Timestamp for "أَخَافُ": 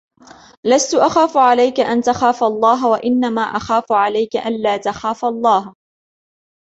0.95-1.37, 3.41-3.91